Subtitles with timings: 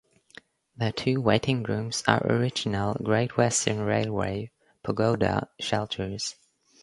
[0.75, 4.49] The two waiting rooms are original Great Western Railway
[4.81, 6.35] "pagoda" shelters.